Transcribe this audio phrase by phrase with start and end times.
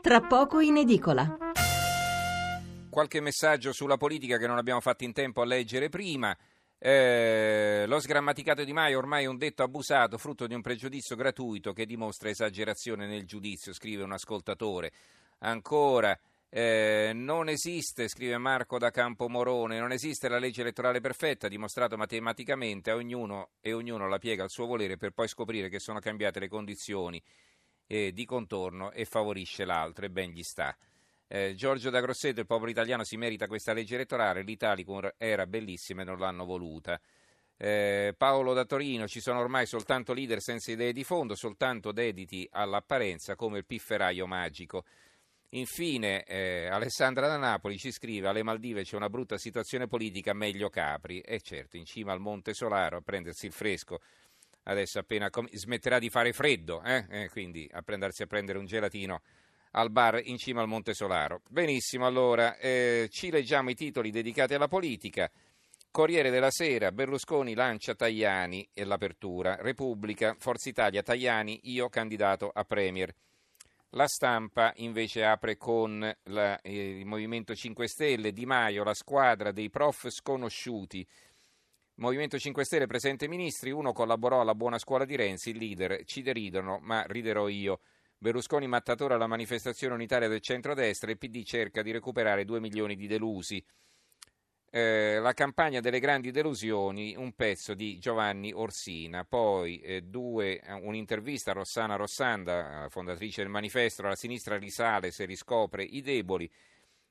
[0.00, 1.36] tra poco in edicola.
[2.88, 6.36] Qualche messaggio sulla politica che non abbiamo fatto in tempo a leggere prima.
[6.78, 11.72] Eh, lo sgrammaticato di Maio ormai è un detto abusato, frutto di un pregiudizio gratuito
[11.72, 14.92] che dimostra esagerazione nel giudizio, scrive un ascoltatore.
[15.40, 16.18] Ancora,
[16.48, 22.90] eh, non esiste, scrive Marco da Campomorone, non esiste la legge elettorale perfetta, dimostrato matematicamente,
[22.90, 26.40] a ognuno e ognuno la piega al suo volere per poi scoprire che sono cambiate
[26.40, 27.20] le condizioni
[27.88, 30.76] eh, di contorno e favorisce l'altro e ben gli sta.
[31.26, 36.02] Eh, Giorgio da Grosseto, il popolo italiano si merita questa legge elettorale, l'Italicum era bellissima
[36.02, 37.00] e non l'hanno voluta.
[37.60, 42.48] Eh, Paolo da Torino, ci sono ormai soltanto leader senza idee di fondo, soltanto dediti
[42.52, 44.84] all'apparenza come il pifferaio magico.
[45.52, 50.68] Infine, eh, Alessandra da Napoli ci scrive: Alle Maldive c'è una brutta situazione politica, meglio
[50.68, 51.20] Capri.
[51.20, 54.00] E certo, in cima al Monte Solaro a prendersi il fresco.
[54.68, 57.06] Adesso appena com- smetterà di fare freddo, eh?
[57.08, 59.22] Eh, quindi a prendersi a prendere un gelatino
[59.72, 61.40] al bar in cima al Monte Solaro.
[61.48, 65.30] Benissimo, allora eh, ci leggiamo i titoli dedicati alla politica.
[65.90, 69.56] Corriere della Sera, Berlusconi lancia Tajani e l'apertura.
[69.56, 73.14] Repubblica, Forza Italia, Tajani, io candidato a Premier.
[73.92, 79.50] La stampa invece apre con la, eh, il Movimento 5 Stelle, Di Maio, la squadra
[79.50, 81.06] dei prof sconosciuti.
[81.98, 86.22] Movimento 5 Stelle presente ministri, uno collaborò alla buona scuola di Renzi, il leader, ci
[86.22, 87.80] deridono, ma riderò io.
[88.16, 93.08] Berlusconi mattatore alla manifestazione unitaria del centrodestra, il PD cerca di recuperare 2 milioni di
[93.08, 93.64] delusi.
[94.70, 101.50] Eh, la campagna delle grandi delusioni, un pezzo di Giovanni Orsina, poi eh, due, un'intervista
[101.50, 106.48] a Rossana Rossanda, fondatrice del manifesto, la sinistra risale se riscopre i deboli,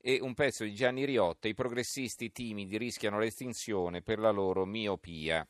[0.00, 5.46] e un pezzo di Gianni Riotta, i progressisti timidi rischiano l'estinzione per la loro miopia.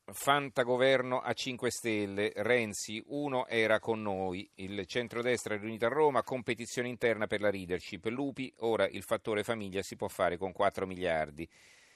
[0.07, 6.21] Fantagoverno a 5 Stelle, Renzi, uno era con noi, il centrodestra è riunito a Roma,
[6.21, 10.85] competizione interna per la leadership, Lupi, ora il fattore famiglia si può fare con 4
[10.85, 11.49] miliardi.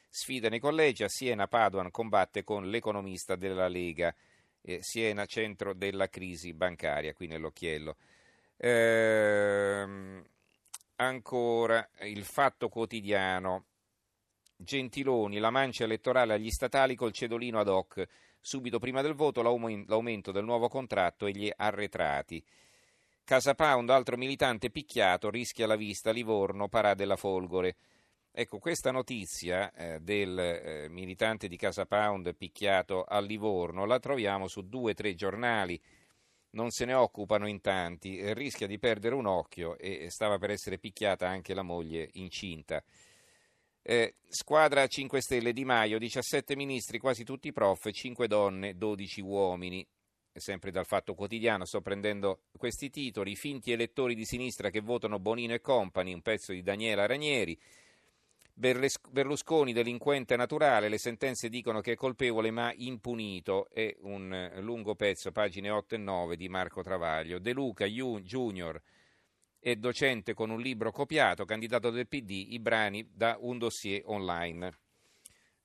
[0.10, 4.14] Sfida nei collegi, a Siena Padoan combatte con l'economista della Lega,
[4.62, 7.96] eh, Siena centro della crisi bancaria, qui nell'occhiello.
[8.58, 10.24] Ehm,
[10.96, 13.66] ancora il fatto quotidiano.
[14.58, 18.06] Gentiloni, la mancia elettorale agli statali col cedolino ad hoc.
[18.42, 22.44] Subito prima del voto l'aumento del nuovo contratto e gli arretrati.
[23.24, 27.76] Casa Pound, altro militante picchiato, rischia la vista, Livorno, parà della Folgore.
[28.32, 34.48] Ecco, questa notizia eh, del eh, militante di Casa Pound picchiato a Livorno la troviamo
[34.48, 35.82] su due o tre giornali,
[36.52, 40.52] non se ne occupano in tanti, eh, rischia di perdere un occhio e stava per
[40.52, 42.84] essere picchiata anche la moglie incinta.
[43.82, 49.86] Eh, squadra 5 Stelle Di Maio, 17 ministri, quasi tutti prof, 5 donne, 12 uomini.
[50.32, 53.36] Sempre dal Fatto Quotidiano sto prendendo questi titoli.
[53.36, 57.60] Finti elettori di sinistra che votano Bonino e Company, un pezzo di Daniela Ranieri.
[58.60, 65.32] Berlusconi delinquente naturale, le sentenze dicono che è colpevole ma impunito, è un lungo pezzo,
[65.32, 67.40] pagine 8 e 9 di Marco Travaglio.
[67.40, 68.82] De Luca Junior
[69.58, 74.78] è docente con un libro copiato, candidato del PD, i brani da un dossier online.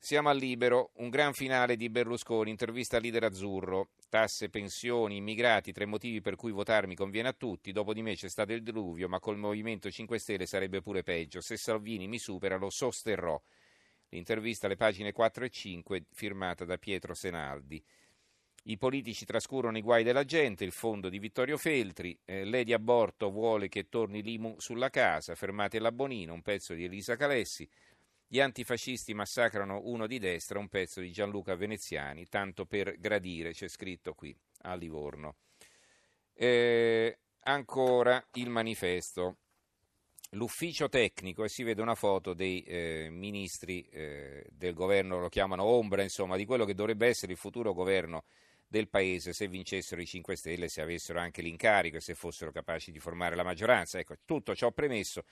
[0.05, 5.73] Siamo al libero, un gran finale di Berlusconi, intervista al leader azzurro, tasse, pensioni, immigrati,
[5.73, 9.09] tre motivi per cui votarmi conviene a tutti, dopo di me c'è stato il diluvio,
[9.09, 13.41] ma col Movimento 5 Stelle sarebbe pure peggio, se Salvini mi supera lo sosterrò.
[14.11, 17.83] L'intervista alle pagine 4 e 5 firmata da Pietro Senaldi.
[18.65, 23.31] I politici trascurano i guai della gente, il fondo di Vittorio Feltri, eh, Lady Aborto
[23.31, 27.67] vuole che torni l'IMU sulla casa, fermate la Bonino, un pezzo di Elisa Calessi,
[28.35, 33.69] gli antifascisti massacrano uno di destra, un pezzo di Gianluca Veneziani, tanto per gradire, c'è
[33.69, 35.37] scritto qui a Livorno.
[36.33, 39.37] Eh, ancora il manifesto.
[40.31, 45.63] L'ufficio tecnico, e si vede una foto dei eh, ministri eh, del governo, lo chiamano
[45.63, 48.25] ombra, insomma, di quello che dovrebbe essere il futuro governo
[48.67, 52.91] del paese se vincessero i 5 Stelle, se avessero anche l'incarico e se fossero capaci
[52.91, 54.01] di formare la maggioranza.
[54.01, 55.23] Ecco, tutto ciò premesso.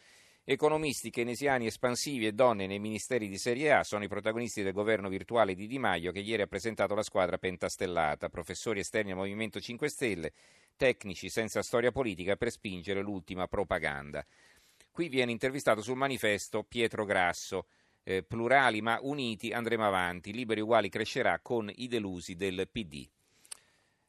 [0.44, 5.08] Economisti keynesiani espansivi e donne nei ministeri di Serie A sono i protagonisti del governo
[5.08, 9.60] virtuale di Di Maio che ieri ha presentato la squadra pentastellata, professori esterni al Movimento
[9.60, 10.32] 5 Stelle,
[10.76, 14.26] tecnici senza storia politica per spingere l'ultima propaganda.
[14.90, 17.66] Qui viene intervistato sul manifesto Pietro Grasso.
[18.02, 23.08] Eh, plurali ma uniti andremo avanti, liberi uguali crescerà con i delusi del PD.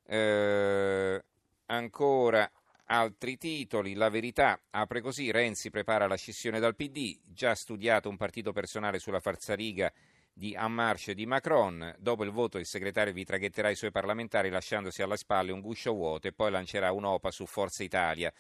[0.08, 1.24] Eh,
[1.68, 2.52] ancora
[2.86, 8.18] Altri titoli, la verità apre così, Renzi prepara la scissione dal PD, già studiato un
[8.18, 9.92] partito personale sulla farzariga
[10.34, 14.50] di Ammarche e di Macron, dopo il voto il segretario vi traghetterà i suoi parlamentari
[14.50, 18.34] lasciandosi alla spalle un guscio vuoto e poi lancerà un'OPA su Forza Italia.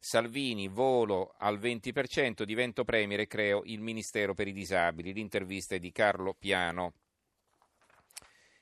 [0.00, 5.12] Salvini, volo al 20%, divento premier e creo il Ministero per i disabili.
[5.12, 6.92] L'intervista è di Carlo Piano.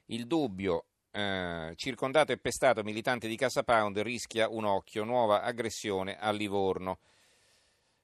[0.06, 0.86] Il dubbio,
[1.16, 6.98] eh, circondato e pestato militante di Casa Pound rischia un occhio, nuova aggressione a Livorno.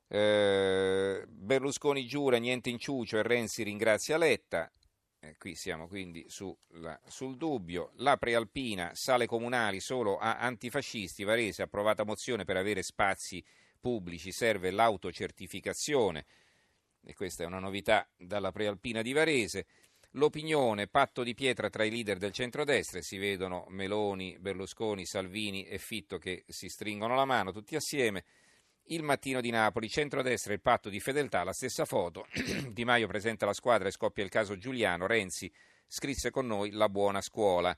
[0.09, 4.73] Eh, Berlusconi giura niente inciucio e Renzi ringrazia Letta.
[5.21, 7.91] Eh, qui siamo quindi sulla, sul dubbio.
[7.97, 11.23] La prealpina, sale comunali solo a antifascisti.
[11.23, 13.45] Varese approvata mozione per avere spazi
[13.79, 16.25] pubblici, serve l'autocertificazione.
[17.05, 19.67] E questa è una novità dalla prealpina di Varese.
[20.17, 25.79] L'opinione, patto di pietra tra i leader del centrodestra, si vedono Meloni, Berlusconi, Salvini e
[25.79, 28.25] Fitto che si stringono la mano tutti assieme.
[28.87, 32.27] Il mattino di Napoli, centrodestra e il patto di fedeltà, la stessa foto.
[32.69, 35.07] di Maio presenta la squadra e scoppia il caso Giuliano.
[35.07, 35.51] Renzi
[35.87, 37.75] scrisse con noi la buona scuola.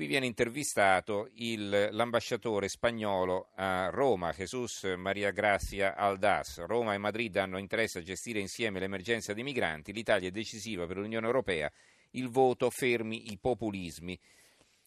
[0.00, 6.64] Qui viene intervistato il, l'ambasciatore spagnolo a Roma, Jesus Maria Grazia Aldas.
[6.64, 9.92] Roma e Madrid hanno interesse a gestire insieme l'emergenza dei migranti.
[9.92, 11.70] L'Italia è decisiva per l'Unione Europea.
[12.12, 14.18] Il voto fermi i populismi.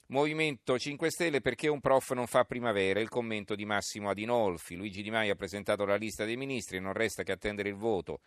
[0.08, 4.74] Movimento 5 Stelle perché un prof non fa primavera, il commento di Massimo Adinolfi.
[4.74, 8.22] Luigi Di Maio ha presentato la lista dei ministri, non resta che attendere il voto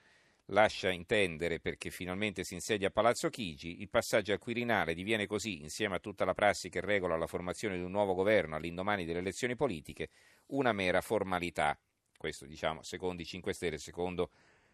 [0.47, 5.63] lascia intendere perché finalmente si insedia a Palazzo Chigi, il passaggio al Quirinale diviene così,
[5.63, 9.19] insieme a tutta la prassi che regola la formazione di un nuovo governo all'indomani delle
[9.19, 10.11] elezioni politiche,
[10.47, 11.79] una mera formalità.
[12.17, 14.31] Questo diciamo secondo i 5 Stelle, secondo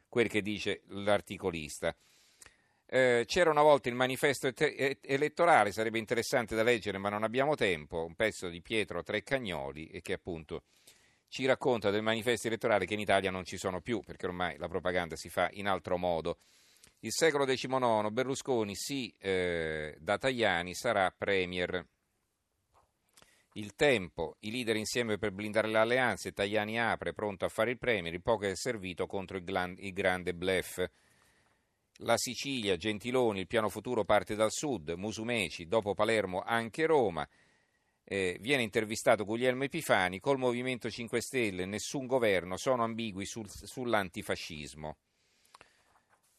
[0.09, 1.95] quel che dice l'articolista.
[2.85, 7.55] Eh, c'era una volta il manifesto et- elettorale, sarebbe interessante da leggere ma non abbiamo
[7.55, 10.65] tempo, un pezzo di Pietro Treccagnoli e che appunto
[11.33, 14.69] ci racconta del manifesto elettorale che in Italia non ci sono più, perché ormai la
[14.69, 16.41] propaganda si fa in altro modo.
[16.99, 21.87] Il secolo XIX, Berlusconi sì, eh, da Tajani sarà premier.
[23.55, 27.79] Il tempo, i leader insieme per blindare le alleanze, Tajani apre, pronto a fare il
[27.79, 30.87] premier, il poco è servito contro il, glan- il grande blef.
[32.01, 37.27] La Sicilia, Gentiloni, il piano futuro parte dal sud, Musumeci, dopo Palermo anche Roma
[38.05, 44.97] eh, viene intervistato Guglielmo Epifani, col Movimento 5 Stelle nessun governo, sono ambigui sul, sull'antifascismo.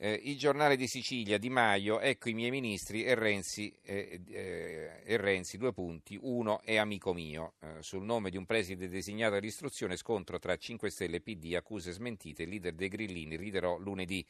[0.03, 5.01] Eh, il giornale di Sicilia, Di Maio, ecco i miei ministri e Renzi, eh, eh
[5.05, 7.53] e Renzi due punti, uno è amico mio.
[7.61, 11.93] Eh, sul nome di un preside designato all'istruzione, scontro tra 5 Stelle e PD, accuse
[11.93, 14.25] smentite, leader dei Grillini, riderò lunedì.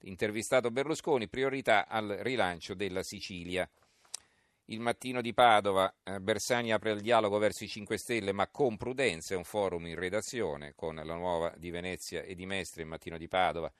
[0.00, 3.66] Intervistato Berlusconi, priorità al rilancio della Sicilia.
[4.68, 8.78] Il mattino di Padova, eh, Bersani apre il dialogo verso i 5 Stelle, ma con
[8.78, 12.88] prudenza, è un forum in redazione con la nuova di Venezia e di Mestre, il
[12.88, 13.70] mattino di Padova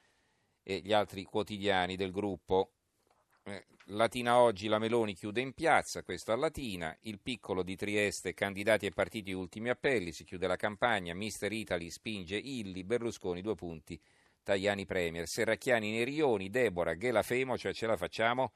[0.62, 2.72] e gli altri quotidiani del gruppo.
[3.44, 8.34] Eh, Latina oggi la Meloni chiude in piazza, questo a Latina, il piccolo di Trieste,
[8.34, 13.54] candidati e partiti ultimi appelli, si chiude la campagna, Mister Italy spinge Illi, Berlusconi due
[13.54, 13.98] punti,
[14.42, 18.52] Tajani Premier, Serracchiani Nerioni, Debora, Ghela Femo, cioè ce la facciamo?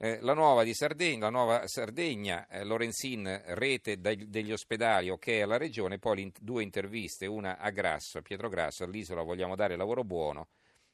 [0.00, 5.40] Eh, la nuova di Sardegna, la nuova Sardegna, eh, Lorenzin, rete dai, degli ospedali, ok
[5.42, 10.50] alla regione, poi due interviste, una a Grasso, Pietro Grasso, all'isola vogliamo dare lavoro buono,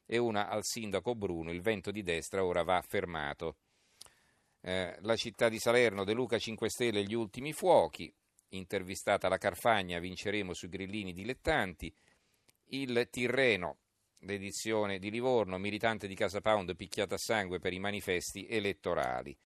[0.07, 1.51] e una al sindaco Bruno.
[1.51, 3.57] Il vento di destra ora va fermato.
[4.61, 8.11] Eh, la città di Salerno, De Luca 5 Stelle, gli ultimi fuochi.
[8.49, 11.93] Intervistata la Carfagna, vinceremo sui grillini dilettanti.
[12.69, 13.77] Il Tirreno,
[14.19, 19.37] l'edizione di Livorno, militante di Casa Pound picchiata a sangue per i manifesti elettorali.